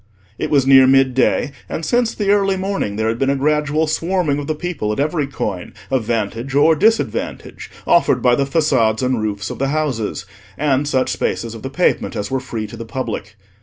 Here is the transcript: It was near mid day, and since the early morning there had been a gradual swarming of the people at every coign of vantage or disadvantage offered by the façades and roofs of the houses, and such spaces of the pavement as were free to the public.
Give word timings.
It 0.39 0.49
was 0.49 0.65
near 0.65 0.87
mid 0.87 1.13
day, 1.13 1.51
and 1.69 1.85
since 1.85 2.15
the 2.15 2.31
early 2.31 2.57
morning 2.57 2.95
there 2.95 3.07
had 3.07 3.19
been 3.19 3.29
a 3.29 3.35
gradual 3.35 3.85
swarming 3.85 4.39
of 4.39 4.47
the 4.47 4.55
people 4.55 4.91
at 4.91 4.99
every 4.99 5.27
coign 5.27 5.75
of 5.91 6.05
vantage 6.05 6.55
or 6.55 6.75
disadvantage 6.75 7.69
offered 7.85 8.19
by 8.19 8.33
the 8.33 8.45
façades 8.45 9.03
and 9.03 9.21
roofs 9.21 9.51
of 9.51 9.59
the 9.59 9.67
houses, 9.67 10.25
and 10.57 10.87
such 10.87 11.11
spaces 11.11 11.53
of 11.53 11.61
the 11.61 11.69
pavement 11.69 12.15
as 12.15 12.31
were 12.31 12.39
free 12.39 12.65
to 12.65 12.77
the 12.77 12.83
public. 12.83 13.35